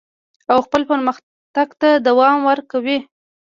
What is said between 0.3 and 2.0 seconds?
او خپل پرمختګ ته